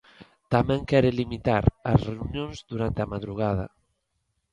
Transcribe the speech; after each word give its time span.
Tamén 0.53 0.81
quere 0.89 1.17
limitar 1.19 1.63
as 1.91 2.01
reunións 2.11 2.57
durante 2.71 2.99
a 3.01 3.09
madrugada. 3.13 3.65